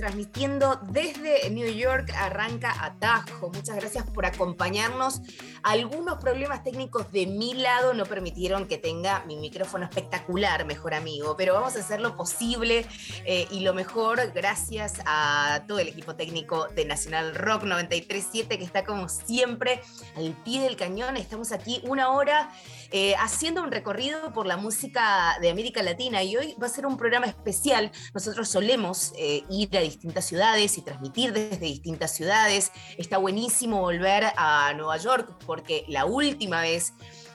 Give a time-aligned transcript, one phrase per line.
[0.00, 3.50] Transmitiendo desde New York, arranca Atajo.
[3.50, 5.20] Muchas gracias por acompañarnos.
[5.62, 11.36] Algunos problemas técnicos de mi lado no permitieron que tenga mi micrófono espectacular, mejor amigo,
[11.36, 12.86] pero vamos a hacer lo posible
[13.26, 18.64] eh, y lo mejor gracias a todo el equipo técnico de Nacional Rock 937 que
[18.64, 19.82] está como siempre
[20.16, 21.18] al pie del cañón.
[21.18, 22.50] Estamos aquí una hora
[22.90, 26.86] eh, haciendo un recorrido por la música de América Latina y hoy va a ser
[26.86, 27.92] un programa especial.
[28.14, 32.72] Nosotros solemos eh, ir a distintas ciudades y transmitir desde distintas ciudades.
[32.96, 36.94] Está buenísimo volver a Nueva York porque la última vez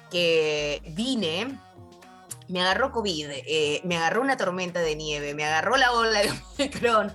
[0.10, 1.60] que vine
[2.48, 6.32] me agarró COVID, eh, me agarró una tormenta de nieve, me agarró la ola de
[6.60, 7.12] Omicron.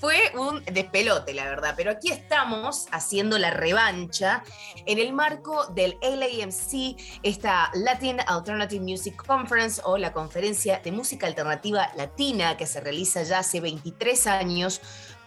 [0.00, 4.42] Fue un despelote, la verdad, pero aquí estamos haciendo la revancha
[4.86, 11.26] en el marco del LAMC, esta Latin Alternative Music Conference o la conferencia de música
[11.26, 14.80] alternativa latina que se realiza ya hace 23 años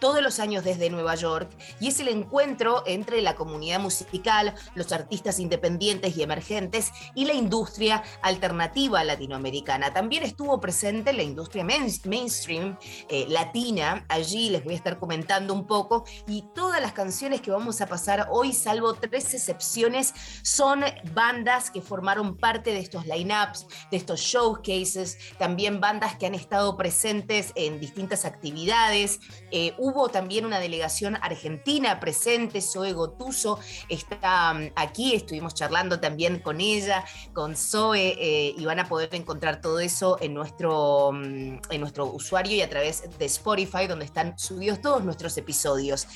[0.04, 1.48] todos los años desde Nueva York
[1.80, 7.32] y es el encuentro entre la comunidad musical, los artistas independientes y emergentes y la
[7.32, 9.94] industria alternativa latinoamericana.
[9.94, 12.76] También estuvo presente la industria main- mainstream
[13.08, 17.50] eh, latina, allí les voy a estar comentando un poco y todas las canciones que
[17.50, 23.66] vamos a pasar hoy, salvo tres excepciones, son bandas que formaron parte de estos lineups,
[23.90, 29.18] de estos showcases, también bandas que han estado presentes en distintas actividades.
[29.50, 36.40] Eh, hubo también una delegación argentina presente, Zoe Gotuso está mm, aquí, estuvimos charlando también
[36.40, 41.58] con ella, con Zoe, eh, y van a poder encontrar todo eso en nuestro, mm,
[41.70, 46.06] en nuestro usuario y a través de Spotify, donde están subidos todos nuestros episodios.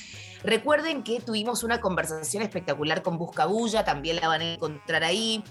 [0.43, 5.43] Recuerden que tuvimos una conversación espectacular con Buscabulla, también la van a encontrar ahí.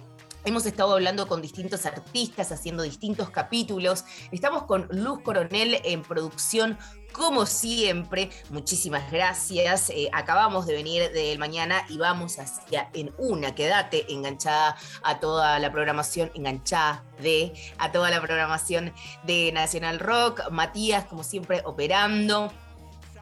[0.44, 4.04] Hemos estado hablando con distintos artistas, haciendo distintos capítulos.
[4.30, 6.78] Estamos con Luz Coronel en producción,
[7.12, 8.30] como siempre.
[8.50, 9.90] Muchísimas gracias.
[9.90, 13.54] Eh, acabamos de venir del mañana y vamos hacia en una.
[13.54, 18.92] Quédate enganchada a toda la programación, enganchada de a toda la programación
[19.24, 20.50] de Nacional Rock.
[20.50, 22.52] Matías, como siempre, operando.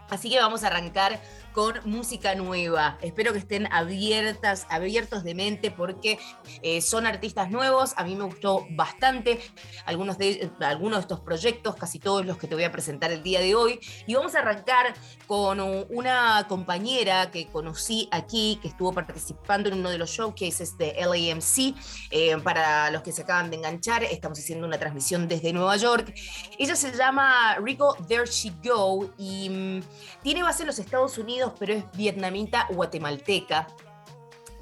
[0.08, 1.20] Así que vamos a arrancar
[1.56, 2.98] con música nueva.
[3.00, 6.18] Espero que estén abiertas, abiertos de mente porque
[6.60, 7.94] eh, son artistas nuevos.
[7.96, 9.40] A mí me gustó bastante
[9.86, 13.22] algunos de, algunos de estos proyectos, casi todos los que te voy a presentar el
[13.22, 13.80] día de hoy.
[14.06, 14.92] Y vamos a arrancar
[15.26, 15.58] con
[15.88, 21.74] una compañera que conocí aquí, que estuvo participando en uno de los showcases de LAMC.
[22.10, 26.12] Eh, para los que se acaban de enganchar, estamos haciendo una transmisión desde Nueva York.
[26.58, 29.80] Ella se llama Rico There She Go y mm,
[30.22, 33.66] tiene base en los Estados Unidos, pero es vietnamita guatemalteca.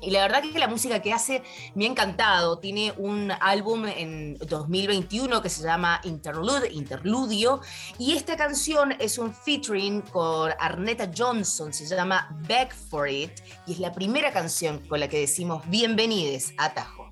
[0.05, 1.43] Y la verdad que la música que hace
[1.75, 2.59] me ha encantado.
[2.59, 7.61] Tiene un álbum en 2021 que se llama Interlude, Interludio.
[7.99, 13.33] Y esta canción es un featuring con Arnetta Johnson, se llama Back for It.
[13.67, 17.04] Y es la primera canción con la que decimos bienvenides a Tajo.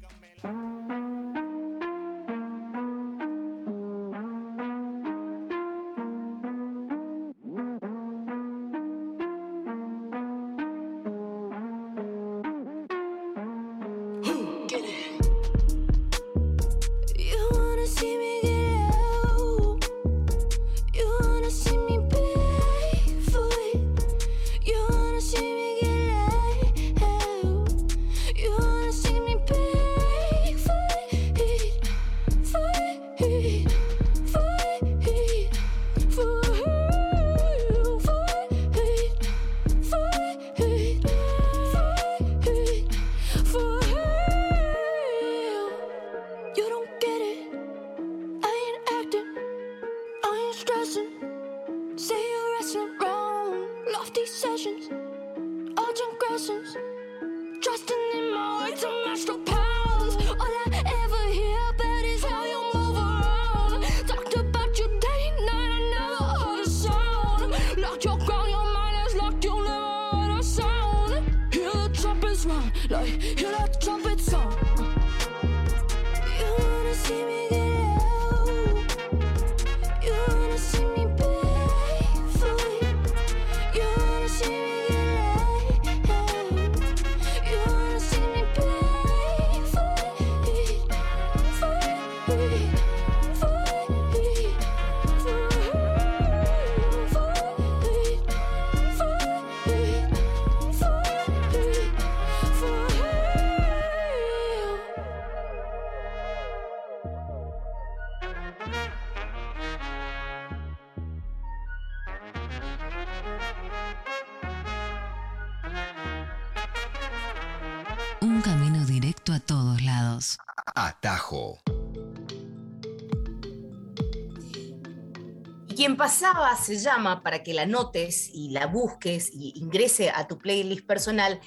[126.02, 130.84] Pasaba se llama para que la notes y la busques y ingrese a tu playlist
[130.84, 131.38] personal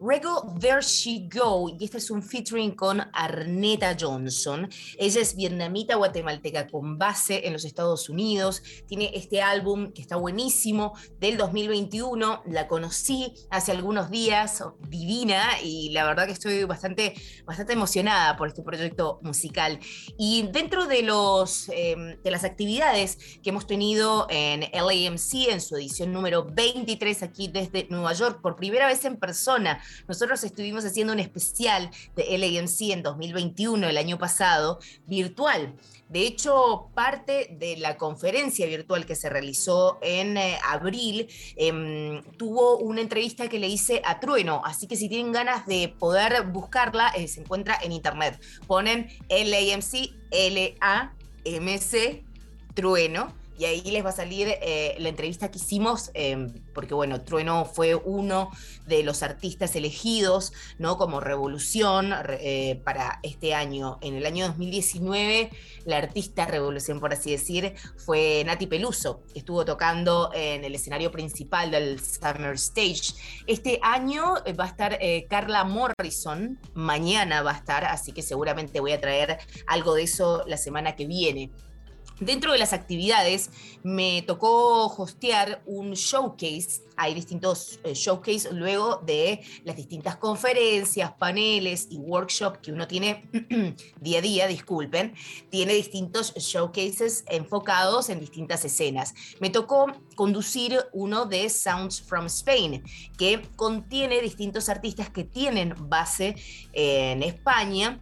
[0.00, 4.68] Rego There She Go, y este es un featuring con Arnetta Johnson.
[4.98, 8.62] Ella es vietnamita guatemalteca con base en los Estados Unidos.
[8.86, 12.42] Tiene este álbum que está buenísimo del 2021.
[12.46, 17.14] La conocí hace algunos días, divina, y la verdad que estoy bastante,
[17.44, 19.78] bastante emocionada por este proyecto musical.
[20.18, 25.76] Y dentro de, los, em, de las actividades que hemos tenido en LAMC, en su
[25.76, 31.12] edición número 23 aquí desde Nueva York, por primera vez en persona, nosotros estuvimos haciendo
[31.12, 35.74] un especial de LAMC en 2021, el año pasado, virtual.
[36.08, 42.76] De hecho, parte de la conferencia virtual que se realizó en eh, abril em, tuvo
[42.76, 47.08] una entrevista que le hice a Trueno, así que si tienen ganas de poder buscarla,
[47.16, 48.40] eh, se encuentra en internet.
[48.66, 52.24] Ponen LAMC, L-A-M-C,
[52.74, 57.22] Trueno y ahí les va a salir eh, la entrevista que hicimos, em, porque bueno,
[57.22, 58.50] Trueno fue uno
[58.86, 60.98] de los artistas elegidos, ¿no?
[60.98, 63.98] Como revolución eh, para este año.
[64.00, 65.50] En el año 2019,
[65.84, 71.12] la artista revolución, por así decir, fue Nati Peluso, que estuvo tocando en el escenario
[71.12, 73.14] principal del Summer Stage.
[73.46, 74.98] Este año eh, va a estar
[75.28, 80.44] Carla Morrison, mañana va a estar, así que seguramente voy a traer algo de eso
[80.46, 81.50] la semana que viene.
[82.20, 83.50] Dentro de las actividades
[83.82, 86.84] me tocó hostear un showcase.
[86.96, 93.28] Hay distintos eh, showcase luego de las distintas conferencias, paneles y workshops que uno tiene
[94.00, 95.14] día a día, disculpen.
[95.50, 99.12] Tiene distintos showcases enfocados en distintas escenas.
[99.40, 102.84] Me tocó conducir uno de Sounds from Spain,
[103.18, 106.36] que contiene distintos artistas que tienen base
[106.72, 108.00] en España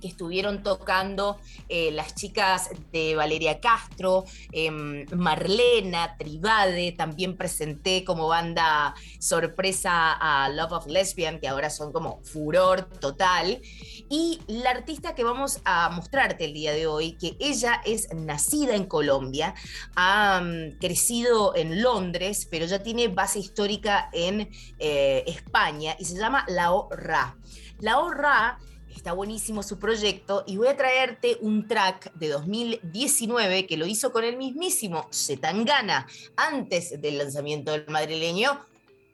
[0.00, 1.38] que estuvieron tocando
[1.68, 10.48] eh, las chicas de Valeria Castro, em, Marlena, Tribade, también presenté como banda sorpresa a
[10.48, 13.60] Love of Lesbian, que ahora son como furor total.
[14.08, 18.74] Y la artista que vamos a mostrarte el día de hoy, que ella es nacida
[18.74, 19.54] en Colombia,
[19.94, 24.48] ha mm, crecido en Londres, pero ya tiene base histórica en
[24.78, 27.36] eh, España y se llama Lao Ra.
[27.80, 28.58] Lao Ra
[28.94, 34.12] Está buenísimo su proyecto y voy a traerte un track de 2019 que lo hizo
[34.12, 36.06] con el mismísimo Zetangana
[36.36, 38.60] antes del lanzamiento del madrileño.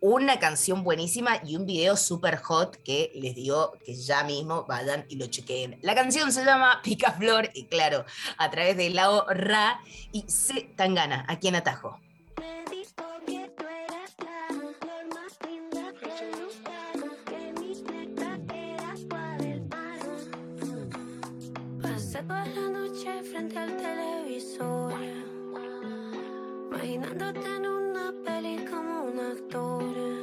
[0.01, 5.05] Una canción buenísima y un video super hot que les digo que ya mismo vayan
[5.09, 5.79] y lo chequeen.
[5.83, 8.05] La canción se llama Picaflor y claro,
[8.39, 9.81] a través de Lao Ra
[10.13, 11.99] y Zetangana, aquí en Atajo.
[26.87, 30.16] Imaginándote en una peli como un actor.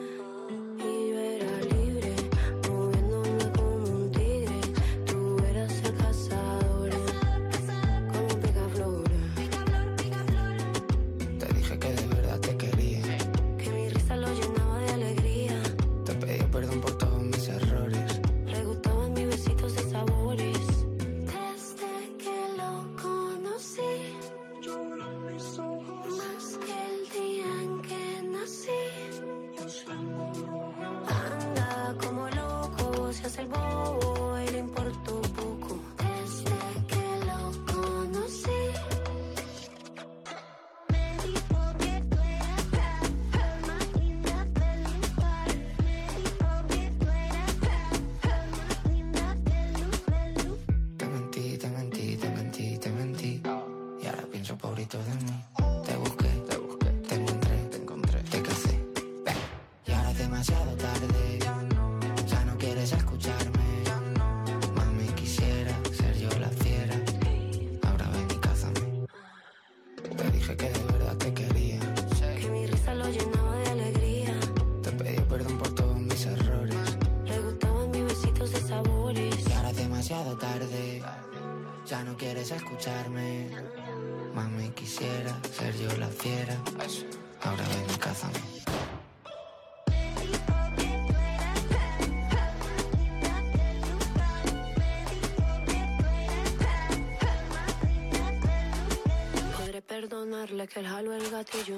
[100.67, 101.72] Que el jalo el gatillo.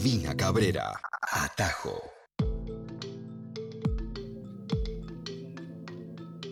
[0.00, 0.98] Albina Cabrera,
[1.30, 2.00] Atajo.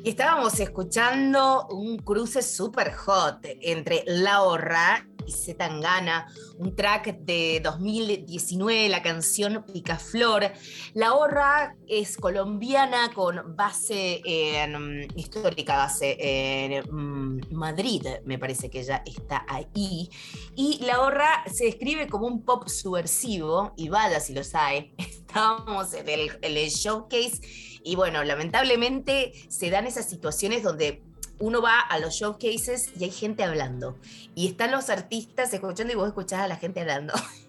[0.04, 6.26] Y estábamos escuchando un cruce super hot entre La Horra y Zetangana,
[6.58, 10.52] un track de 2019, la canción Picaflor.
[10.94, 18.70] La Horra es colombiana con base en, mm, histórica base en mm, Madrid, me parece
[18.70, 20.10] que ella está ahí.
[20.56, 24.94] Y La Horra se describe como un pop subversivo, y vaya si los hay.
[24.98, 27.40] Estábamos en el, en el showcase
[27.88, 31.02] y bueno, lamentablemente se dan esas situaciones donde
[31.38, 33.96] uno va a los showcases y hay gente hablando.
[34.34, 37.14] Y están los artistas escuchando y vos escuchás a la gente hablando.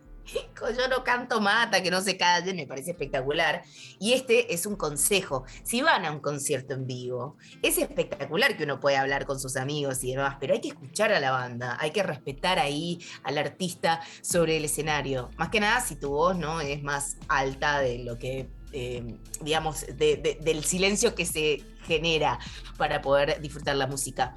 [0.77, 3.63] Yo no canto mata, que no se callen, me parece espectacular.
[3.99, 5.43] Y este es un consejo.
[5.63, 9.55] Si van a un concierto en vivo, es espectacular que uno pueda hablar con sus
[9.55, 13.37] amigos y demás, pero hay que escuchar a la banda, hay que respetar ahí al
[13.37, 15.29] artista sobre el escenario.
[15.37, 19.85] Más que nada si tu voz no es más alta de lo que eh, digamos,
[19.97, 22.39] del silencio que se genera
[22.77, 24.35] para poder disfrutar la música.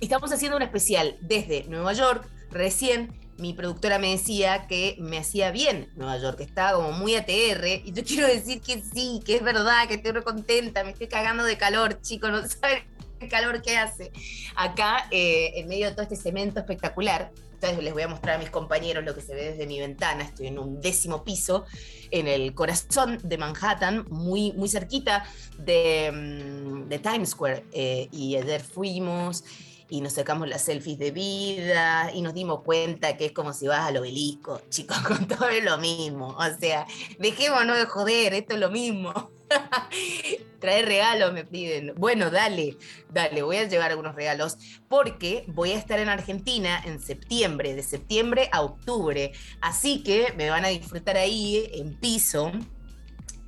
[0.00, 5.50] Estamos haciendo un especial desde Nueva York, recién mi productora me decía que me hacía
[5.50, 9.36] bien Nueva York, que estaba como muy ATR, y yo quiero decir que sí, que
[9.36, 12.84] es verdad, que estoy contenta, me estoy cagando de calor, chicos, no saben
[13.18, 14.12] el calor que hace
[14.56, 17.32] acá eh, en medio de todo este cemento espectacular.
[17.60, 20.24] Les voy a mostrar a mis compañeros lo que se ve desde mi ventana.
[20.24, 21.66] Estoy en un décimo piso,
[22.10, 25.24] en el corazón de Manhattan, muy, muy cerquita
[25.58, 27.64] de, mm, de Times Square.
[27.72, 29.44] Eh, y ayer fuimos
[29.90, 33.66] y nos sacamos las selfies de vida y nos dimos cuenta que es como si
[33.66, 36.28] vas al obelisco, chicos, con todo es lo mismo.
[36.28, 36.86] O sea,
[37.18, 39.30] dejémonos de joder, esto es lo mismo.
[40.60, 41.94] Traer regalos, me piden.
[41.96, 42.76] Bueno, dale,
[43.10, 44.56] dale, voy a llevar algunos regalos
[44.88, 49.32] porque voy a estar en Argentina en septiembre, de septiembre a octubre.
[49.60, 52.52] Así que me van a disfrutar ahí en piso.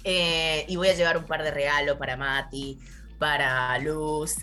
[0.04, 2.78] Eh, y voy a llevar un par de regalos para Mati,
[3.22, 4.34] para Luz.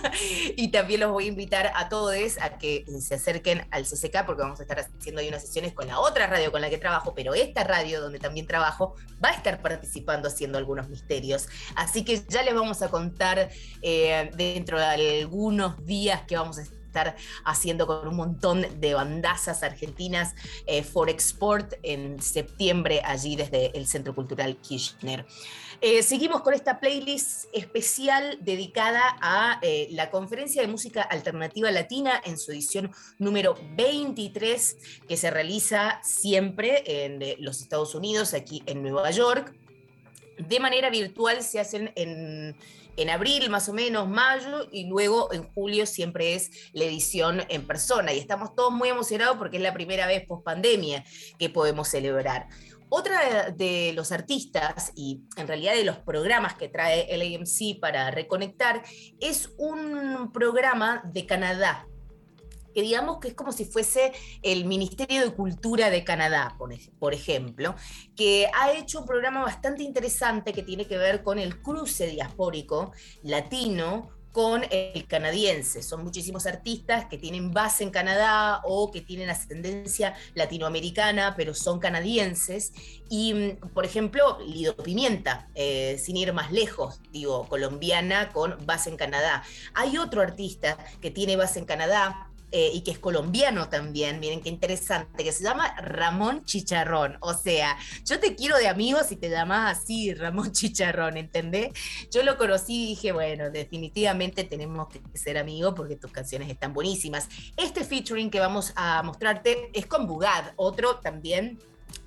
[0.56, 4.40] y también los voy a invitar a todos a que se acerquen al CCK porque
[4.40, 7.12] vamos a estar haciendo ahí unas sesiones con la otra radio con la que trabajo,
[7.14, 11.46] pero esta radio donde también trabajo va a estar participando haciendo algunos misterios.
[11.74, 13.50] Así que ya les vamos a contar
[13.82, 19.62] eh, dentro de algunos días que vamos a estar haciendo con un montón de bandazas
[19.62, 20.34] argentinas
[20.66, 25.26] eh, for export en septiembre allí desde el Centro Cultural Kirchner.
[25.84, 32.22] Eh, seguimos con esta playlist especial dedicada a eh, la Conferencia de Música Alternativa Latina
[32.24, 34.76] en su edición número 23,
[35.08, 39.52] que se realiza siempre en eh, los Estados Unidos, aquí en Nueva York.
[40.38, 42.54] De manera virtual se hacen en,
[42.96, 47.66] en abril más o menos, mayo, y luego en julio siempre es la edición en
[47.66, 48.12] persona.
[48.12, 51.04] Y estamos todos muy emocionados porque es la primera vez post pandemia
[51.40, 52.46] que podemos celebrar.
[52.94, 58.10] Otra de los artistas y en realidad de los programas que trae el AMC para
[58.10, 58.82] reconectar
[59.18, 61.88] es un programa de Canadá,
[62.74, 66.54] que digamos que es como si fuese el Ministerio de Cultura de Canadá,
[66.98, 67.74] por ejemplo,
[68.14, 72.92] que ha hecho un programa bastante interesante que tiene que ver con el cruce diaspórico
[73.22, 75.82] latino con el canadiense.
[75.82, 81.78] Son muchísimos artistas que tienen base en Canadá o que tienen ascendencia latinoamericana, pero son
[81.78, 82.72] canadienses.
[83.10, 88.88] Y, mm, por ejemplo, Lido Pimienta, eh, sin ir más lejos, digo, colombiana con base
[88.88, 89.44] en Canadá.
[89.74, 94.42] Hay otro artista que tiene base en Canadá, eh, y que es colombiano también, miren
[94.42, 97.16] qué interesante, que se llama Ramón Chicharrón.
[97.20, 101.70] O sea, yo te quiero de amigos y te llamas así, Ramón Chicharrón, ¿entendés?
[102.10, 106.74] Yo lo conocí y dije, bueno, definitivamente tenemos que ser amigos porque tus canciones están
[106.74, 107.28] buenísimas.
[107.56, 111.58] Este featuring que vamos a mostrarte es con Bugad, otro también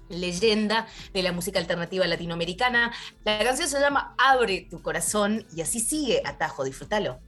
[0.09, 2.93] leyenda de la música alternativa latinoamericana.
[3.23, 7.19] La canción se llama Abre tu corazón y así sigue Atajo, disfrútalo.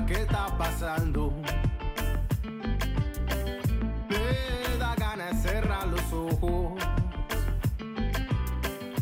[0.00, 1.30] ¿Qué está pasando.
[4.08, 6.82] Me da ganas de cerrar los ojos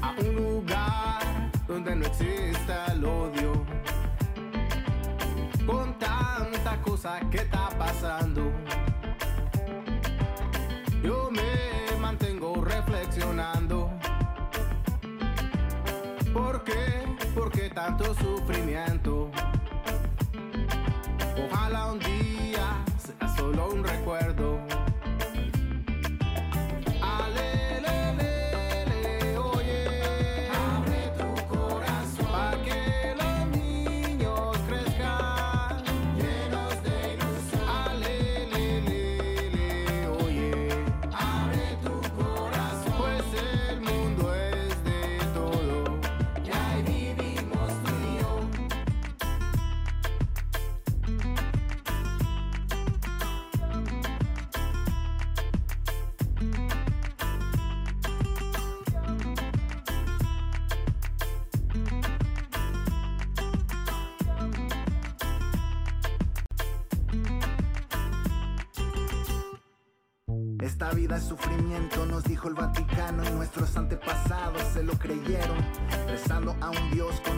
[0.00, 3.66] a un lugar donde no exista el odio.
[5.66, 7.61] Con tanta cosa que está
[18.02, 18.91] tanto sufrimiento?
[76.80, 77.31] Un Dios con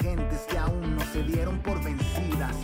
[0.00, 2.56] gentes que aún no se dieron por vencidas.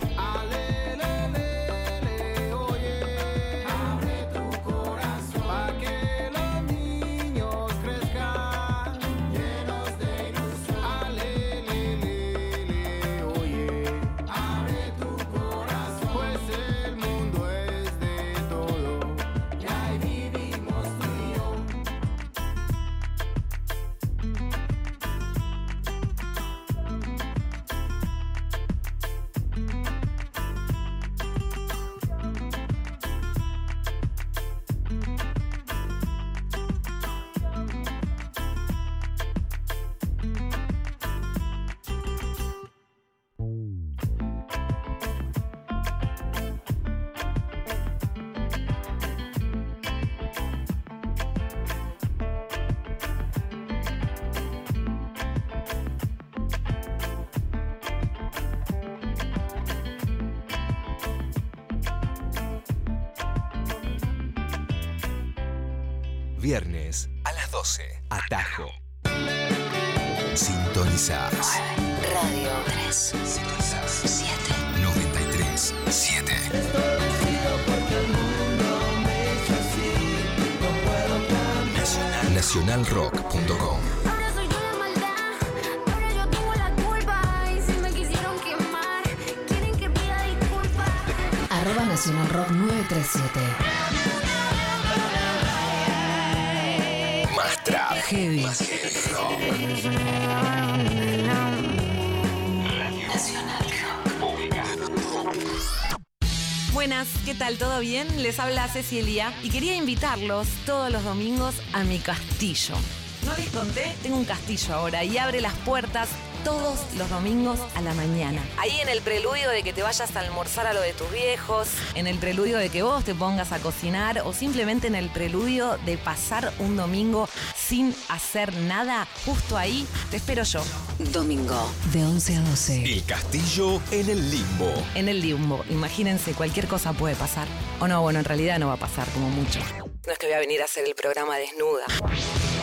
[106.86, 107.58] Buenas, ¿qué tal?
[107.58, 108.22] ¿Todo bien?
[108.22, 112.76] Les habla Cecilia y quería invitarlos todos los domingos a mi castillo.
[113.24, 116.08] No les conté, tengo un castillo ahora y abre las puertas
[116.46, 118.40] todos los domingos a la mañana.
[118.56, 121.66] Ahí en el preludio de que te vayas a almorzar a lo de tus viejos,
[121.96, 125.76] en el preludio de que vos te pongas a cocinar o simplemente en el preludio
[125.84, 130.62] de pasar un domingo sin hacer nada, justo ahí te espero yo.
[131.10, 131.68] Domingo.
[131.92, 132.84] De 11 a 12.
[132.84, 134.72] El castillo en el limbo.
[134.94, 137.48] En el limbo, imagínense, cualquier cosa puede pasar.
[137.80, 139.58] O no, bueno, en realidad no va a pasar como mucho.
[140.06, 141.86] No es que voy a venir a hacer el programa desnuda.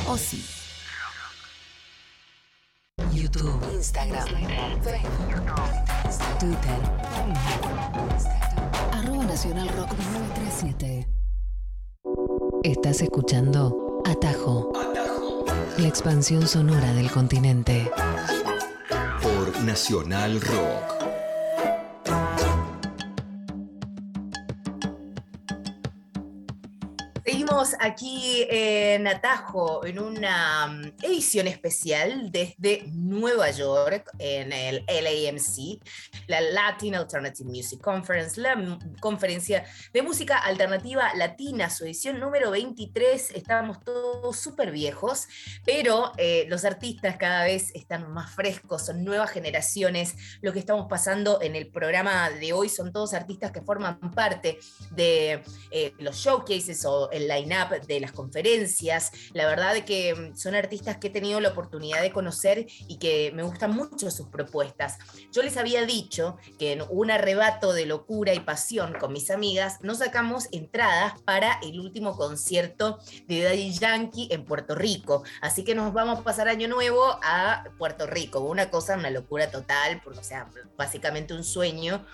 [0.08, 0.42] O sí.
[3.34, 3.60] YouTube.
[3.74, 4.28] Instagram.
[4.82, 6.40] Facebook.
[6.40, 6.80] Twitter.
[8.92, 11.08] Arroba Nacional Rock 937.
[12.64, 14.72] Estás escuchando Atajo.
[15.78, 17.90] La expansión sonora del continente.
[19.22, 20.93] Por Nacional Rock.
[27.64, 35.80] Seguimos aquí en Atajo en una mm, edición especial desde Nueva York en el LAMC,
[36.28, 38.58] la Latin Alternative Music Conference, la
[39.00, 43.32] conferencia de música alternativa latina, su edición número 23.
[43.32, 45.28] Estábamos todos súper viejos,
[45.64, 50.16] pero eh, los artistas cada vez están más frescos, son nuevas generaciones.
[50.42, 54.60] Lo que estamos pasando en el programa de hoy son todos artistas que forman parte
[54.92, 57.28] de eh, los showcases o el
[57.88, 59.12] de las conferencias.
[59.34, 63.32] La verdad que mm, son artistas que he tenido la oportunidad de conocer y que
[63.34, 64.98] me gustan mucho sus propuestas.
[65.32, 69.80] Yo les había dicho que en un arrebato de locura y pasión con mis amigas
[69.82, 75.24] nos sacamos entradas para el último concierto de Daddy Yankee en Puerto Rico.
[75.42, 78.40] Así que nos vamos a pasar año nuevo a Puerto Rico.
[78.40, 82.06] Una cosa, una locura total, o sea, básicamente un sueño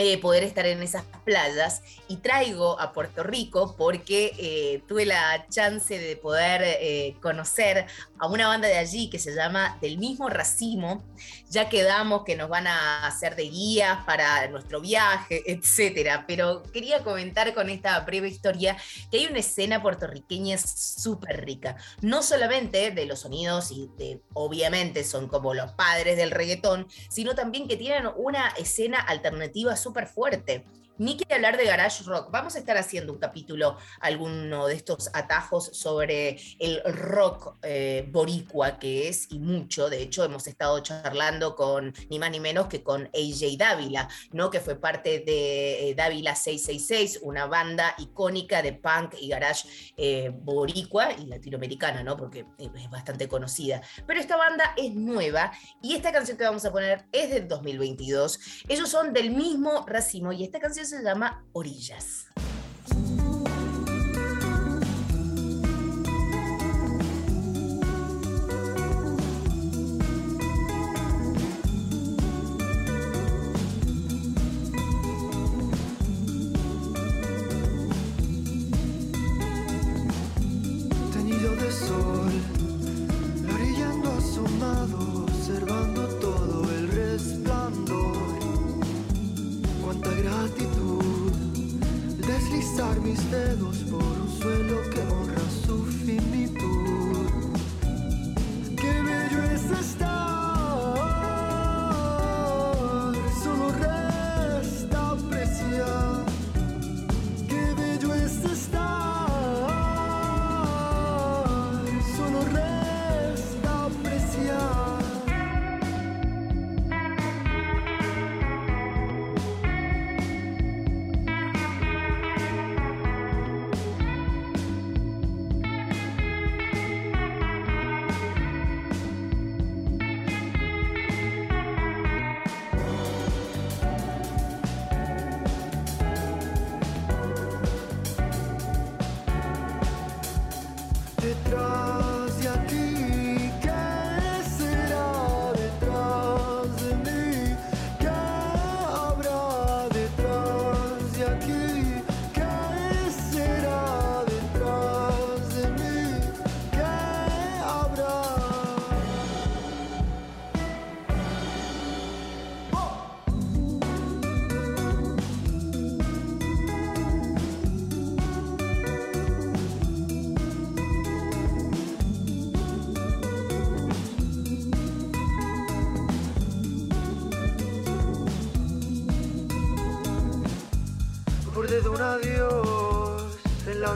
[0.00, 5.46] eh, poder estar en esas playas y traigo a Puerto Rico porque eh, tuve la
[5.48, 7.86] chance de poder eh, conocer
[8.20, 11.04] a una banda de allí que se llama Del mismo Racimo.
[11.50, 16.26] Ya quedamos que nos van a hacer de guías para nuestro viaje, etcétera.
[16.28, 18.76] Pero quería comentar con esta breve historia
[19.10, 21.76] que hay una escena puertorriqueña súper rica.
[22.02, 27.34] No solamente de los sonidos y de, obviamente son como los padres del reggaetón, sino
[27.34, 30.64] también que tienen una escena alternativa súper fuerte.
[30.98, 32.30] Ni que hablar de garage rock.
[32.30, 38.78] Vamos a estar haciendo un capítulo, alguno de estos atajos sobre el rock eh, boricua
[38.78, 39.88] que es y mucho.
[39.88, 44.50] De hecho, hemos estado charlando con ni más ni menos que con AJ Dávila, ¿no?
[44.50, 50.30] que fue parte de eh, Dávila 666, una banda icónica de punk y garage eh,
[50.32, 52.16] boricua y latinoamericana, ¿no?
[52.16, 53.80] porque es bastante conocida.
[54.06, 58.64] Pero esta banda es nueva y esta canción que vamos a poner es del 2022.
[58.68, 62.28] Ellos son del mismo racimo y esta canción se llama Orillas.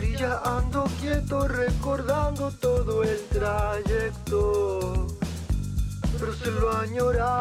[0.02, 5.06] Orilla ando quieto recordando todo el trayecto.
[6.18, 7.31] Pero se lo añorar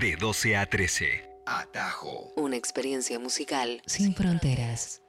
[0.00, 1.30] de 12 a 13.
[1.44, 2.32] Atajo.
[2.36, 5.02] Una experiencia musical sin fronteras.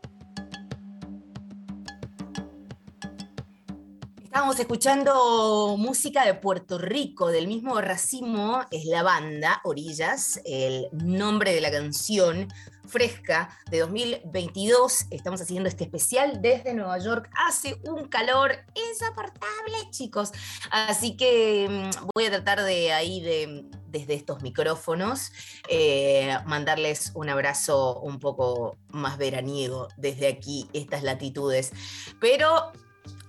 [4.52, 11.54] Estamos escuchando música de Puerto Rico, del mismo racimo, es la banda Orillas, el nombre
[11.54, 12.50] de la canción
[12.86, 15.06] fresca de 2022.
[15.10, 17.30] Estamos haciendo este especial desde Nueva York.
[17.48, 20.34] Hace un calor insoportable, chicos.
[20.70, 25.32] Así que mm, voy a tratar de ahí, de, desde estos micrófonos,
[25.70, 31.72] eh, mandarles un abrazo un poco más veraniego desde aquí, estas latitudes.
[32.20, 32.74] Pero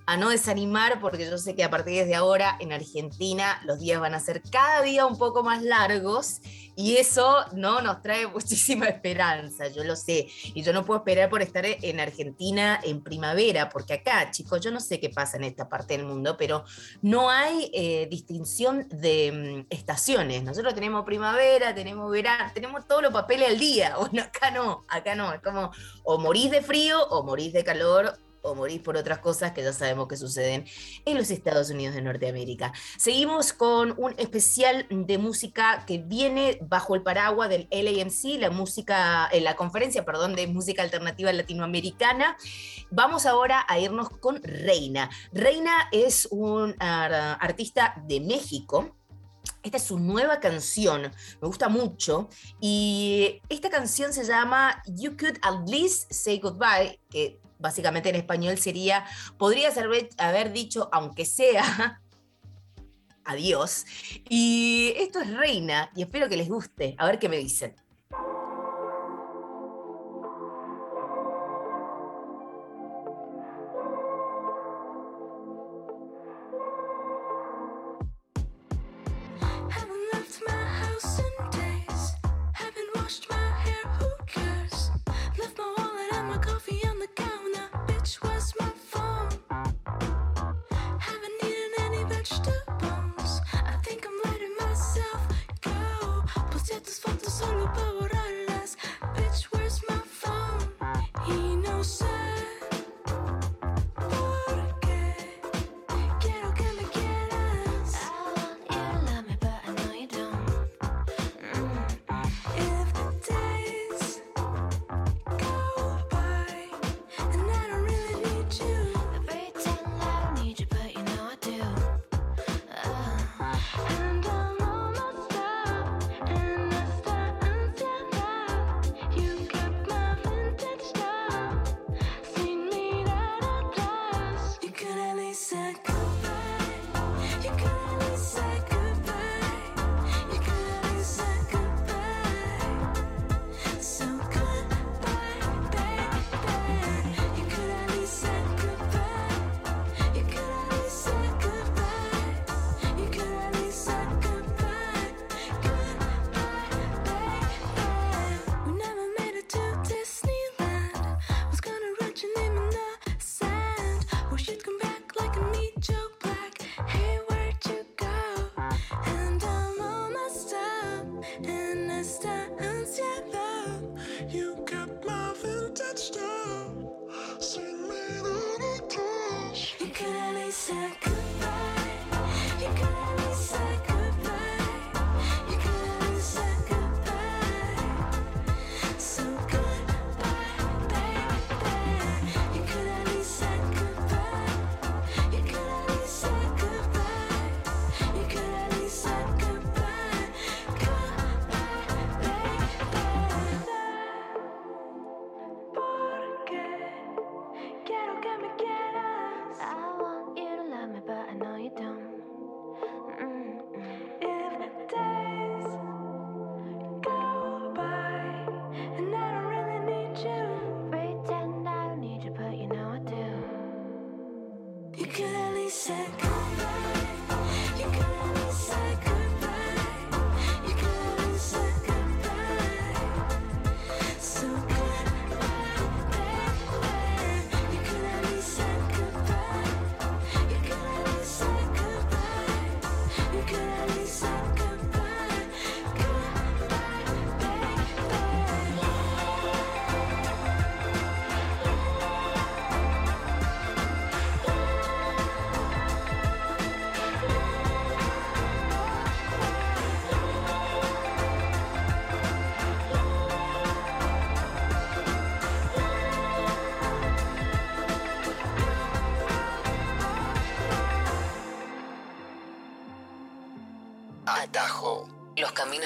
[0.05, 3.99] a no desanimar, porque yo sé que a partir de ahora en Argentina los días
[3.99, 6.41] van a ser cada día un poco más largos
[6.75, 10.27] y eso no nos trae muchísima esperanza, yo lo sé.
[10.53, 14.71] Y yo no puedo esperar por estar en Argentina en primavera, porque acá, chicos, yo
[14.71, 16.63] no sé qué pasa en esta parte del mundo, pero
[17.01, 20.43] no hay eh, distinción de mm, estaciones.
[20.43, 23.95] Nosotros tenemos primavera, tenemos verano, tenemos todos los papeles al día.
[24.03, 25.33] Bueno, acá no, acá no.
[25.33, 25.71] Es como
[26.03, 29.73] o morís de frío o morís de calor o morís por otras cosas que ya
[29.73, 30.65] sabemos que suceden
[31.05, 32.73] en los Estados Unidos de Norteamérica.
[32.97, 39.27] Seguimos con un especial de música que viene bajo el paraguas del LAMC, la música,
[39.31, 42.37] eh, la conferencia, perdón, de música alternativa latinoamericana.
[42.91, 45.09] Vamos ahora a irnos con Reina.
[45.31, 48.95] Reina es un ah, artista de México.
[49.61, 51.03] Esta es su nueva canción,
[51.41, 52.29] me gusta mucho.
[52.59, 58.57] Y esta canción se llama You Could At Least Say Goodbye, que básicamente en español
[58.59, 59.05] sería,
[59.37, 59.75] podrías
[60.17, 62.01] haber dicho, aunque sea,
[63.23, 63.85] adiós.
[64.29, 66.93] Y esto es Reina, y espero que les guste.
[66.99, 67.73] A ver qué me dicen.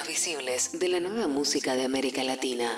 [0.07, 2.69] Visibles de la nueva música de América Latina.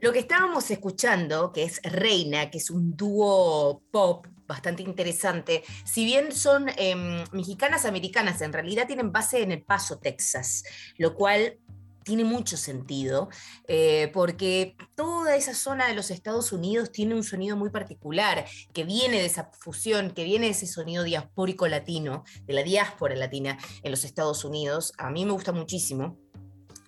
[0.00, 6.04] Lo que estábamos escuchando, que es Reina, que es un dúo pop bastante interesante, si
[6.06, 10.64] bien son em, mexicanas americanas, en realidad tienen base en El Paso, Texas,
[10.96, 11.58] lo cual
[12.04, 13.28] tiene mucho sentido,
[13.68, 18.84] eh, porque toda esa zona de los Estados Unidos tiene un sonido muy particular, que
[18.84, 23.58] viene de esa fusión, que viene de ese sonido diaspórico latino, de la diáspora latina
[23.82, 24.92] en los Estados Unidos.
[24.98, 26.18] A mí me gusta muchísimo.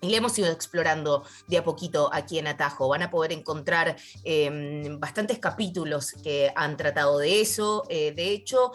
[0.03, 2.89] Y le hemos ido explorando de a poquito aquí en Atajo.
[2.89, 3.95] Van a poder encontrar
[4.25, 7.83] em, bastantes capítulos que han tratado de eso.
[7.87, 8.73] Eh, de hecho,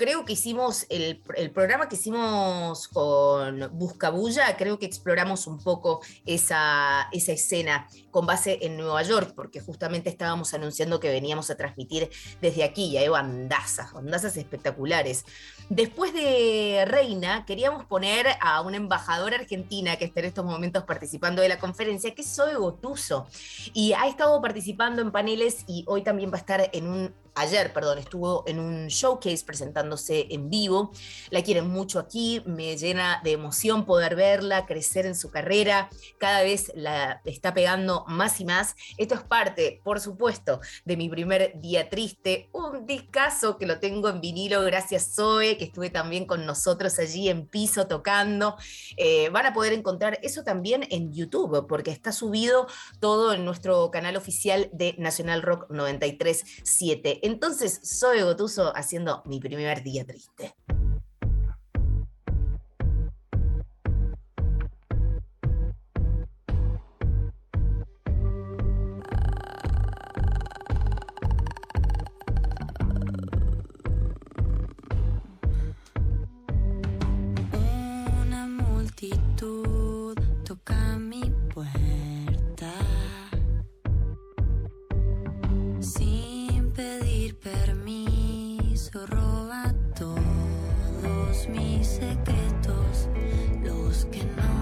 [0.00, 1.20] creo que hicimos el,
[1.52, 8.60] programa que hicimos con Buscabulla, creo que exploramos un poco esa, esa escena con base
[8.62, 12.08] en Nueva York, porque justamente estábamos anunciando que veníamos a transmitir
[12.40, 15.26] desde aquí, y hay bandazas, bandazas espectaculares.
[15.68, 21.42] Después de Reina, queríamos poner a una embajadora argentina que está en estos momentos participando
[21.42, 23.26] de la conferencia, que es Zoe Gotuso,
[23.74, 27.72] y ha estado participando en paneles y hoy también va a estar en un ayer,
[27.72, 30.92] perdón, estuvo en un showcase presentándose en vivo.
[31.30, 35.88] La quieren mucho aquí, me llena de emoción poder verla crecer en su carrera.
[36.18, 38.74] Cada vez la está pegando más y más.
[38.96, 44.08] Esto es parte, por supuesto, de mi primer día triste, un discazo que lo tengo
[44.08, 48.56] en vinilo gracias Zoe, que estuve también con nosotros allí en piso tocando.
[48.96, 52.66] Eh, van a poder encontrar eso también en YouTube, porque está subido
[52.98, 57.19] todo en nuestro canal oficial de Nacional Rock 937.
[57.22, 60.54] Entonces, soy Gotuso haciendo mi primer día triste.
[91.52, 93.08] Mis secretos,
[93.62, 94.59] los que no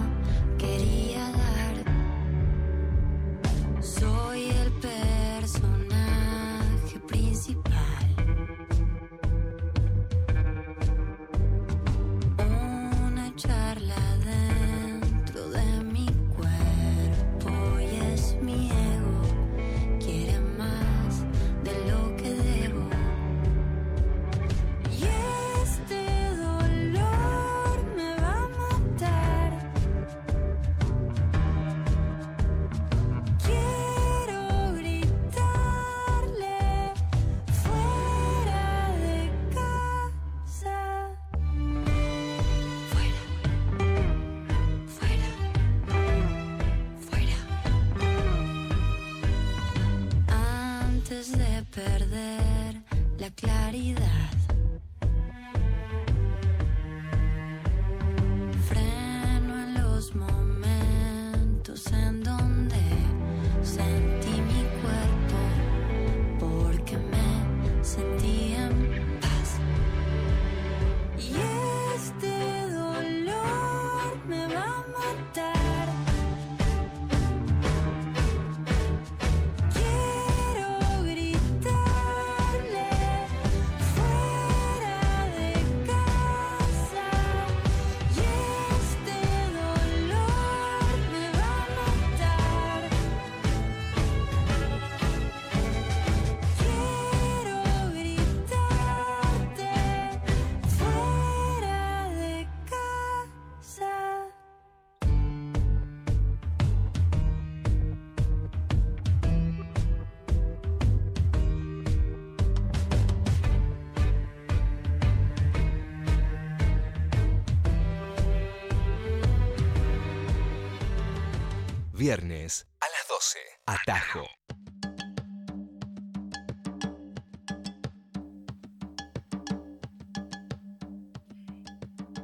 [122.08, 123.38] Viernes a las 12.
[123.66, 124.26] Atajo.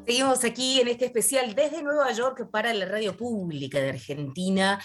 [0.06, 4.82] Seguimos aquí en este especial desde Nueva York para la radio pública de Argentina,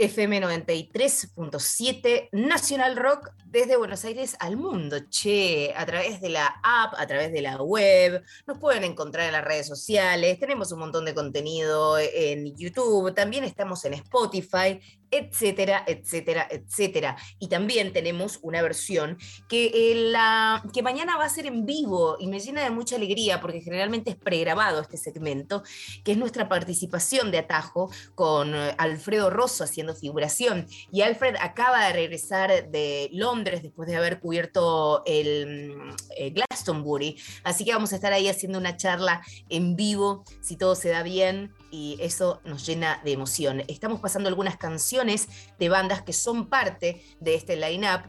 [0.00, 6.94] FM 93.7, Nacional Rock desde Buenos Aires al mundo, che, a través de la app,
[6.96, 11.04] a través de la web, nos pueden encontrar en las redes sociales, tenemos un montón
[11.04, 14.80] de contenido en YouTube, también estamos en Spotify,
[15.10, 17.16] etcétera, etcétera, etcétera.
[17.38, 22.16] Y también tenemos una versión que, eh, la, que mañana va a ser en vivo
[22.18, 25.62] y me llena de mucha alegría porque generalmente es pregrabado este segmento,
[26.04, 30.66] que es nuestra participación de Atajo con eh, Alfredo Rosso haciendo figuración.
[30.92, 37.16] Y Alfred acaba de regresar de Londres después de haber cubierto el mm, eh, Glastonbury,
[37.44, 41.02] así que vamos a estar ahí haciendo una charla en vivo, si todo se da
[41.02, 43.62] bien, y eso nos llena de emoción.
[43.68, 48.02] Estamos pasando algunas canciones de bandas que son parte de este line-up.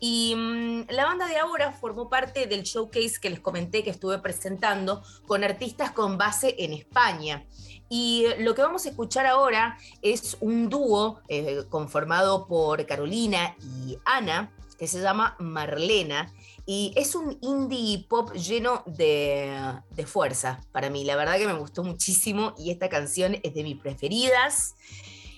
[0.00, 4.18] Y mm, la banda de ahora formó parte del showcase que les comenté que estuve
[4.18, 7.44] presentando con artistas con base en España.
[7.88, 13.98] Y lo que vamos a escuchar ahora es un dúo eh, conformado por Carolina y
[14.04, 16.32] Ana, que se llama Marlena.
[16.70, 19.58] Y es un indie pop lleno de,
[19.96, 21.02] de fuerza para mí.
[21.02, 24.74] La verdad que me gustó muchísimo y esta canción es de mis preferidas.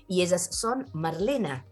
[0.09, 1.65] Y ellas son Marlena.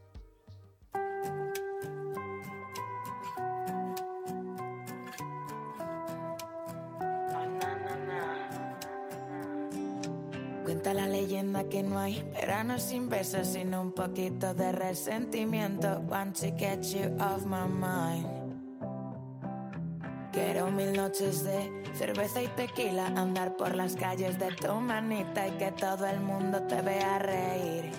[10.63, 16.01] Cuenta la leyenda que no hay verano sin besos, sino un poquito de resentimiento.
[16.07, 18.38] Want to get you off my mind.
[20.79, 25.73] Mil noches de cerveza y tequila, andar por las calles de tu manita y que
[25.73, 27.91] todo el mundo te vea reír.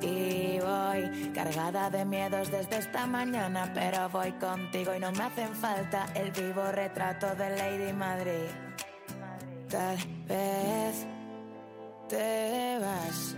[0.00, 5.52] Y voy cargada de miedos desde esta mañana, pero voy contigo y no me hacen
[5.56, 8.48] falta el vivo retrato de Lady Madrid.
[9.68, 9.96] Tal
[10.28, 11.04] vez
[12.08, 13.34] te vas,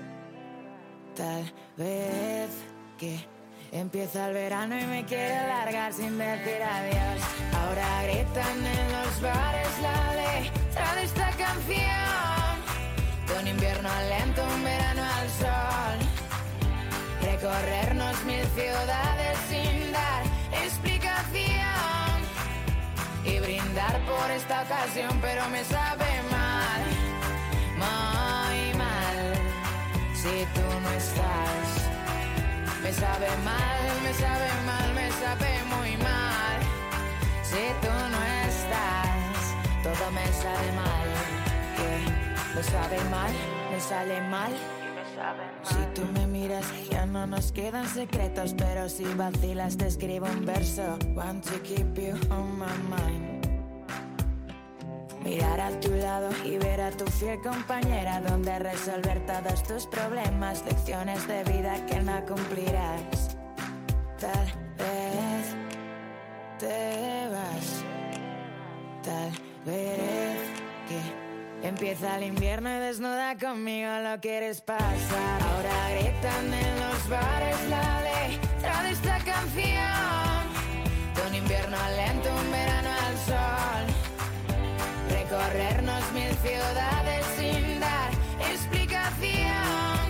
[1.17, 2.51] tal vez
[2.99, 3.38] que
[3.73, 7.23] empieza el verano y me quiero largar sin decir adiós.
[7.61, 12.55] Ahora gritan en los bares la letra de esta canción.
[13.27, 15.99] De un invierno lento, un verano al sol.
[17.23, 20.23] Recorrernos mil ciudades sin dar
[20.65, 21.29] explicación.
[23.25, 26.83] Y brindar por esta ocasión, pero me sabe mal,
[27.77, 29.35] muy mal.
[30.15, 31.68] Si tú no estás,
[32.89, 36.59] me sabe mal, me sabe mal, me sabe muy mal.
[37.43, 39.45] Si tú no estás,
[39.83, 41.09] todo me sabe mal.
[41.77, 43.33] Que me sabe mal,
[43.71, 44.53] me sale mal.
[45.65, 50.47] Si tú me miras, ya no nos quedan secretos, pero si vacilas te escribo un
[50.47, 50.99] verso.
[51.15, 53.38] Want to keep you on my mind.
[55.25, 60.65] Mirar a tu lado y ver a tu fiel compañera, donde resolver todos tus problemas,
[60.65, 63.37] lecciones de vida que no cumplirás.
[64.19, 64.47] Tal
[64.79, 65.57] vez
[66.59, 67.85] te vas,
[69.03, 69.33] tal
[69.65, 70.39] vez
[70.89, 71.29] que
[71.63, 75.43] Empieza el invierno y desnuda conmigo lo quieres pasar.
[75.43, 80.49] Ahora gritan en los bares la letra de esta canción.
[81.15, 82.28] De un invierno lento,
[85.39, 88.11] Recorrernos mil ciudades sin dar
[88.51, 90.09] explicación.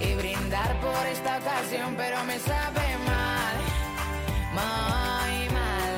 [0.00, 3.56] Y brindar por esta ocasión, pero me sabe mal,
[4.58, 5.94] muy mal.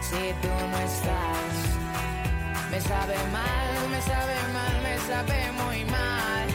[0.00, 1.54] Si tú no estás.
[2.72, 6.46] Me sabe mal, me sabe mal, me sabe muy mal.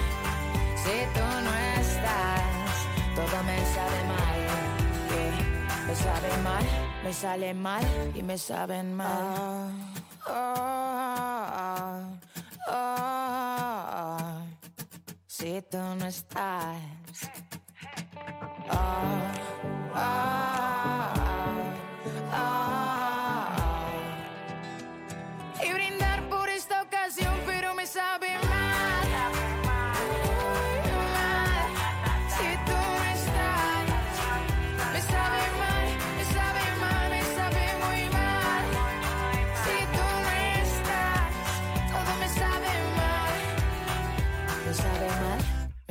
[0.83, 2.75] Si tú no estás,
[3.15, 4.39] todo me sabe mal.
[5.09, 5.23] que
[5.87, 6.65] Me sabe mal,
[7.05, 9.71] me sale mal y me saben mal.
[10.27, 10.33] Oh,
[11.57, 14.41] oh, oh.
[15.27, 16.79] Si tú no estás.
[25.61, 28.72] Y brindar por esta ocasión, pero me sabe mal.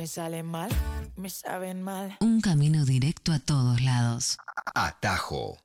[0.03, 0.69] Me sale mal,
[1.15, 2.17] me saben mal.
[2.19, 4.37] Un camino directo a todos lados.
[4.75, 5.57] Atajo.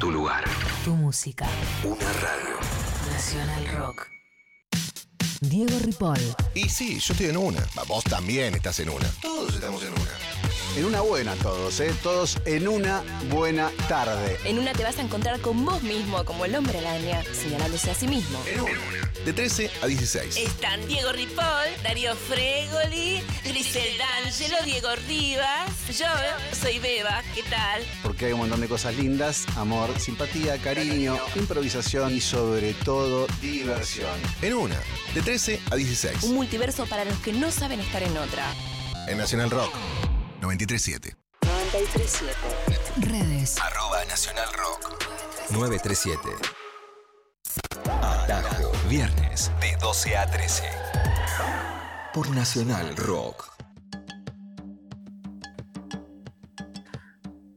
[0.00, 0.42] Tu lugar.
[0.84, 1.46] Tu música.
[1.84, 2.56] Una radio.
[3.12, 4.08] Nacional Rock.
[5.40, 6.18] Diego Ripoll.
[6.56, 7.64] Y sí, yo estoy en una.
[7.86, 9.08] Vos también estás en una.
[9.22, 10.05] Todos estamos en una.
[10.76, 11.92] En una buena todos, ¿eh?
[12.02, 14.36] Todos en una buena tarde.
[14.44, 17.94] En una te vas a encontrar con vos mismo, como el hombre araña, señalándose a
[17.94, 18.38] sí mismo.
[18.46, 18.72] En una.
[19.24, 20.36] De 13 a 16.
[20.36, 25.70] Están Diego Ripoll, Darío Fregoli, Grisel D'Angelo, Diego Rivas.
[25.98, 26.06] Yo
[26.52, 27.82] soy Beba, ¿qué tal?
[28.02, 34.14] Porque hay un montón de cosas lindas, amor, simpatía, cariño, improvisación y sobre todo diversión.
[34.42, 34.78] En una.
[35.14, 36.22] De 13 a 16.
[36.24, 38.44] Un multiverso para los que no saben estar en otra.
[39.08, 39.72] En Nacional Rock.
[40.40, 41.16] 937.
[41.42, 42.32] 937.
[43.00, 43.58] Redes.
[43.60, 45.04] Arroba Nacional Rock.
[45.50, 46.18] 937.
[48.02, 48.72] Atajo.
[48.88, 50.64] Viernes de 12 a 13.
[52.12, 53.56] Por Nacional Rock.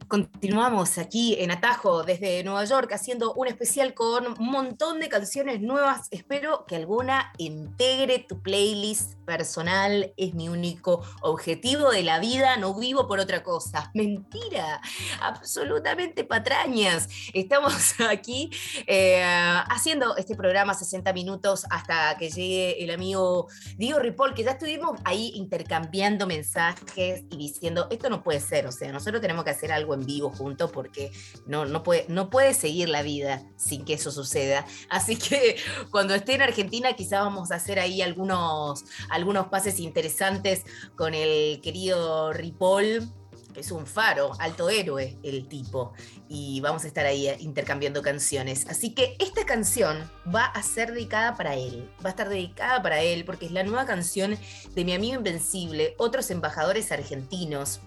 [0.09, 5.61] Continuamos aquí en Atajo desde Nueva York haciendo un especial con un montón de canciones
[5.61, 6.07] nuevas.
[6.09, 10.11] Espero que alguna integre tu playlist personal.
[10.17, 12.57] Es mi único objetivo de la vida.
[12.57, 13.91] No vivo por otra cosa.
[13.93, 14.81] Mentira.
[15.21, 17.07] Absolutamente patrañas.
[17.35, 18.49] Estamos aquí
[18.87, 19.21] eh,
[19.69, 23.47] haciendo este programa 60 minutos hasta que llegue el amigo
[23.77, 28.65] Diego Ripoll, que ya estuvimos ahí intercambiando mensajes y diciendo, esto no puede ser.
[28.65, 31.11] O sea, nosotros tenemos que hacer algo en vivo juntos porque
[31.45, 34.65] no, no, puede, no puede seguir la vida sin que eso suceda.
[34.89, 35.57] Así que
[35.91, 40.63] cuando esté en Argentina quizás vamos a hacer ahí algunos, algunos pases interesantes
[40.95, 43.09] con el querido Ripoll,
[43.53, 45.93] que es un faro, alto héroe el tipo,
[46.27, 48.67] y vamos a estar ahí intercambiando canciones.
[48.67, 53.01] Así que esta canción va a ser dedicada para él, va a estar dedicada para
[53.01, 54.37] él porque es la nueva canción
[54.75, 57.81] de mi amigo Invencible, otros embajadores argentinos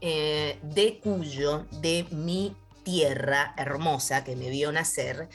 [0.00, 5.28] eh, de Cuyo, de mi tierra hermosa que me vio nacer,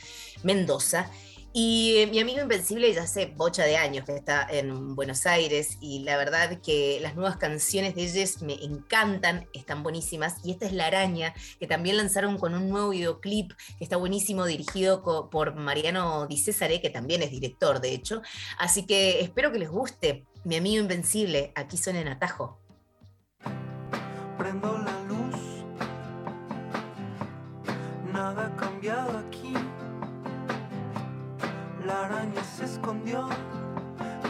[0.44, 1.10] Mendoza.
[1.56, 5.78] Y eh, mi amigo Invencible ya hace bocha de años que está en Buenos Aires
[5.80, 10.38] y la verdad que las nuevas canciones de ellos me encantan, están buenísimas.
[10.44, 14.48] Y esta es La Araña, que también lanzaron con un nuevo videoclip que está buenísimo,
[14.48, 18.24] dirigido por Mariano Di Césare, que también es director, de hecho.
[18.58, 20.26] Así que espero que les guste.
[20.46, 22.63] Mi amigo Invencible, aquí son en Atajo.
[24.44, 25.64] Prendo la luz,
[28.12, 29.54] nada ha cambiado aquí.
[31.86, 33.30] La araña se escondió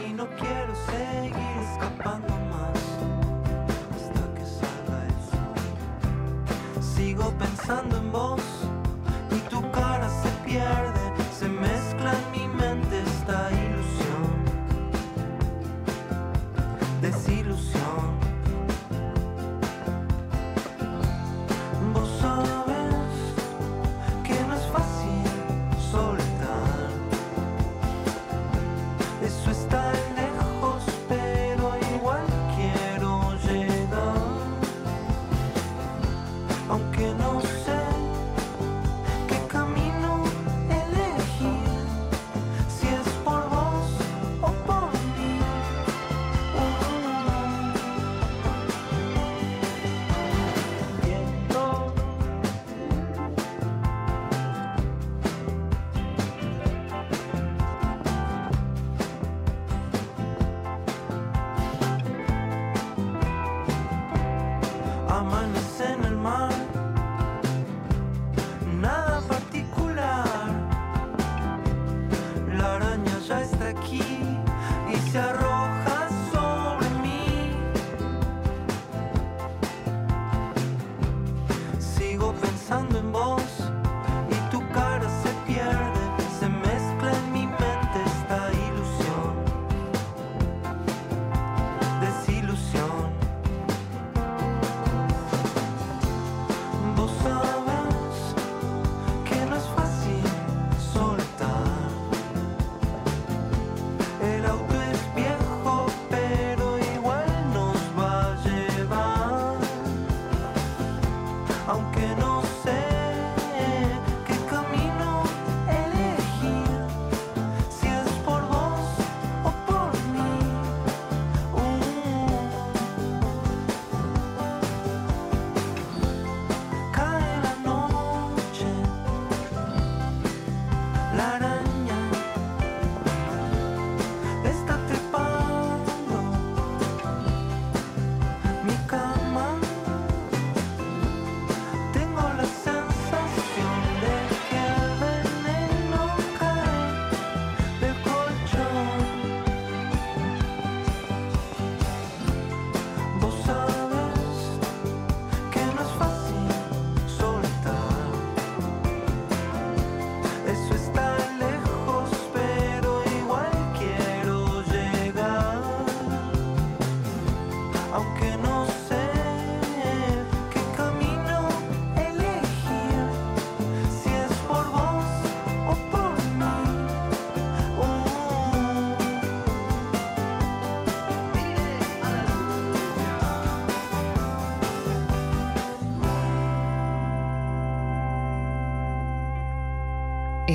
[0.05, 2.77] y no quiero seguir escapando más
[3.95, 6.83] hasta que salga el sol.
[6.95, 8.43] Sigo pensando en vos
[9.31, 11.02] y tu cara se pierde,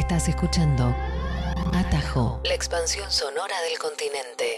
[0.09, 0.97] Estás escuchando
[1.75, 4.58] Atajo, la expansión sonora del continente.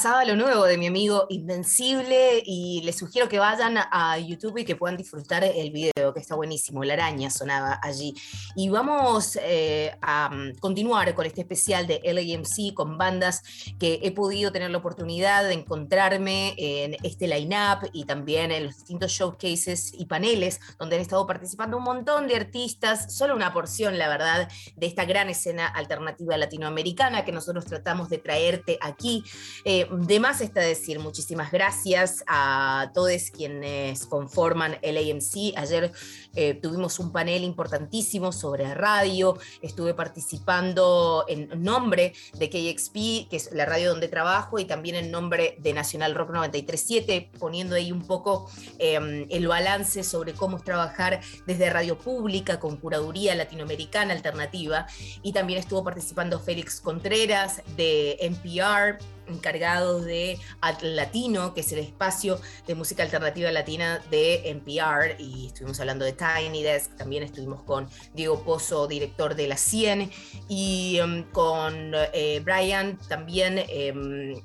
[0.00, 4.64] Pasaba lo nuevo de mi amigo Invencible y les sugiero que vayan a YouTube y
[4.64, 6.82] que puedan disfrutar el video, que está buenísimo.
[6.84, 8.14] La araña sonaba allí.
[8.56, 13.42] Y vamos eh, a mm, continuar con este especial de LAMC con bandas
[13.78, 18.76] que he podido tener la oportunidad de encontrarme en este line-up y también en los
[18.76, 23.98] distintos showcases y paneles donde han estado participando un montón de artistas, solo una porción,
[23.98, 29.24] la verdad, de esta gran escena alternativa latinoamericana que nosotros tratamos de traerte aquí.
[29.66, 35.56] Eh, de más está decir muchísimas gracias a todos quienes conforman el AMC.
[35.56, 35.92] Ayer
[36.34, 43.50] eh, tuvimos un panel importantísimo sobre radio, estuve participando en nombre de KXP, que es
[43.52, 48.06] la radio donde trabajo, y también en nombre de Nacional Rock 937, poniendo ahí un
[48.06, 54.86] poco eh, el balance sobre cómo es trabajar desde radio pública con curaduría latinoamericana alternativa.
[55.22, 58.98] Y también estuvo participando Félix Contreras de NPR
[59.30, 65.46] encargado de At Latino, que es el espacio de música alternativa latina de NPR, y
[65.46, 70.10] estuvimos hablando de Tiny Desk, también estuvimos con Diego Pozo, director de La 100,
[70.48, 74.42] y em, con eh, Brian también, em,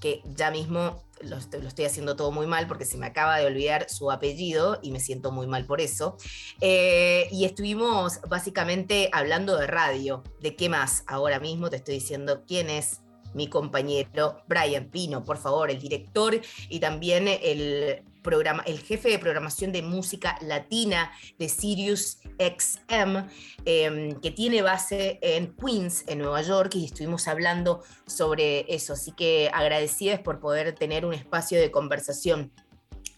[0.00, 3.88] que ya mismo lo estoy haciendo todo muy mal porque se me acaba de olvidar
[3.88, 6.16] su apellido y me siento muy mal por eso.
[6.60, 10.22] Eh, y estuvimos básicamente hablando de radio.
[10.40, 11.04] ¿De qué más?
[11.06, 13.00] Ahora mismo te estoy diciendo quién es
[13.34, 19.18] mi compañero Brian Pino, por favor, el director y también el programa, el jefe de
[19.18, 23.28] programación de música latina de Sirius XM,
[23.64, 28.94] eh, que tiene base en Queens, en Nueva York, y estuvimos hablando sobre eso.
[28.94, 32.52] Así que agradecidas por poder tener un espacio de conversación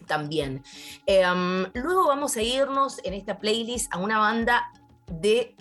[0.07, 0.63] también.
[1.05, 4.71] Em, luego vamos a irnos en esta playlist a una banda
[5.07, 5.55] de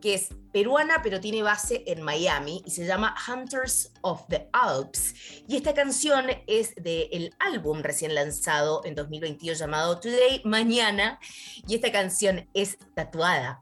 [0.00, 5.12] que es peruana pero tiene base en Miami y se llama Hunters of the Alps.
[5.48, 11.18] Y esta canción es del álbum recién lanzado en 2022 llamado Today, Mañana.
[11.66, 13.60] Y esta canción es tatuada.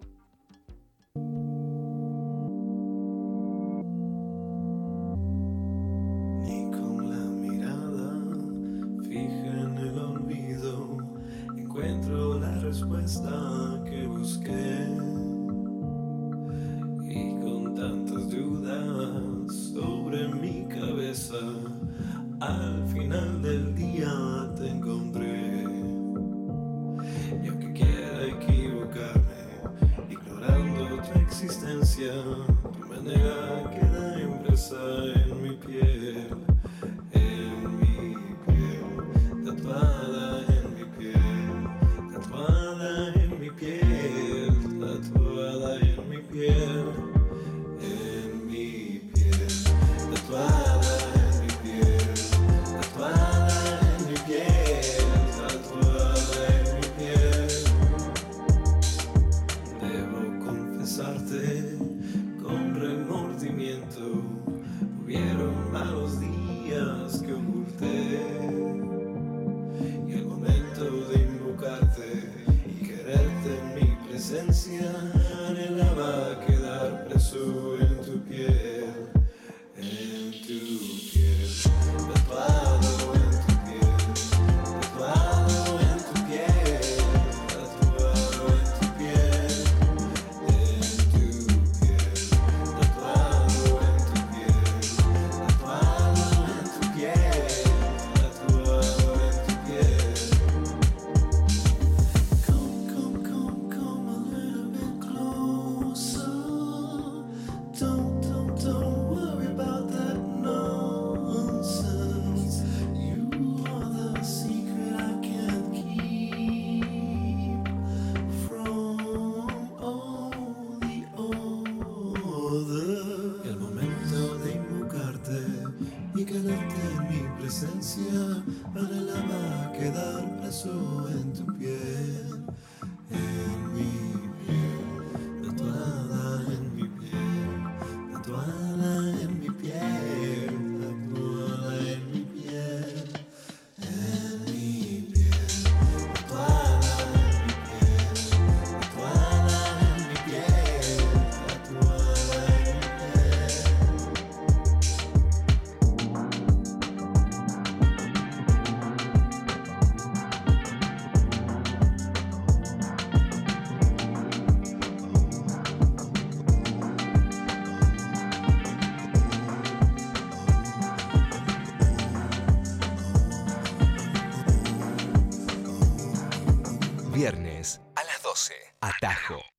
[177.12, 178.54] Viernes a las 12.
[178.80, 179.51] Atajo.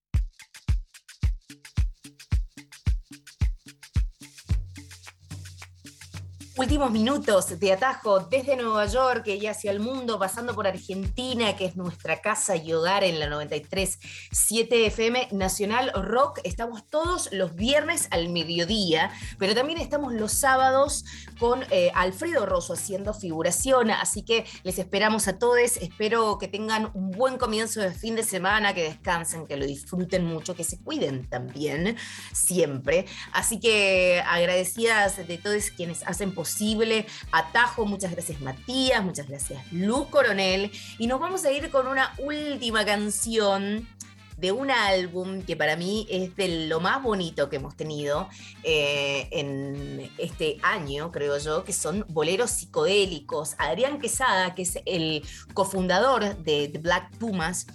[6.55, 11.65] Últimos minutos de atajo desde Nueva York y hacia el mundo, pasando por Argentina, que
[11.65, 16.41] es nuestra casa y hogar en la 93.7 FM Nacional Rock.
[16.43, 21.05] Estamos todos los viernes al mediodía, pero también estamos los sábados
[21.39, 23.89] con eh, Alfredo Rosso haciendo figuración.
[23.89, 25.77] Así que les esperamos a todos.
[25.77, 30.23] Espero que tengan un buen comienzo de fin de semana, que descansen, que lo disfruten
[30.23, 31.97] mucho, que se cuiden también,
[32.31, 33.07] siempre.
[33.31, 37.05] Así que agradecidas de todos quienes hacen posible posible.
[37.31, 40.71] Atajo, muchas gracias Matías, muchas gracias Luz Coronel.
[40.99, 43.87] Y nos vamos a ir con una última canción
[44.35, 48.27] de un álbum que para mí es de lo más bonito que hemos tenido
[48.63, 53.55] eh, en este año, creo yo, que son boleros psicodélicos.
[53.57, 55.23] Adrián Quesada, que es el
[55.53, 57.67] cofundador de The Black Pumas,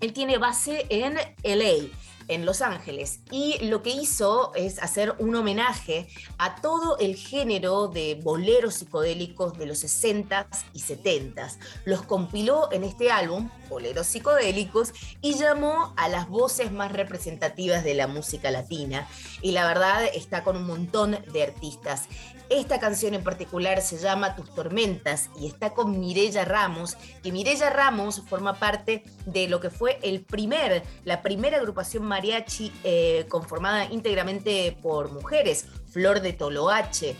[0.00, 1.90] él tiene base en LA
[2.28, 3.20] en Los Ángeles.
[3.30, 6.08] Y lo que hizo es hacer un homenaje
[6.38, 11.58] a todo el género de boleros psicodélicos de los 60s y 70s.
[11.84, 17.94] Los compiló en este álbum, Boleros Psicodélicos, y llamó a las voces más representativas de
[17.94, 19.08] la música latina.
[19.42, 22.08] Y la verdad está con un montón de artistas.
[22.50, 27.68] Esta canción en particular se llama Tus Tormentas y está con Mirella Ramos, que Mirella
[27.68, 33.84] Ramos forma parte de lo que fue el primer, la primera agrupación mariachi eh, conformada
[33.84, 37.16] íntegramente por mujeres, Flor de Toloache,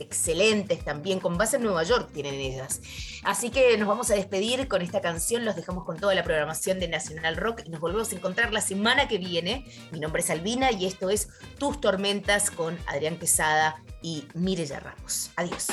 [0.00, 2.80] excelentes también, con base en Nueva York tienen ellas.
[3.22, 6.80] Así que nos vamos a despedir con esta canción, los dejamos con toda la programación
[6.80, 9.64] de Nacional Rock y nos volvemos a encontrar la semana que viene.
[9.92, 11.28] Mi nombre es Albina y esto es
[11.58, 15.30] Tus Tormentas con Adrián Quesada y Mireya Ramos.
[15.36, 15.68] Adiós.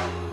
[0.00, 0.29] Bye.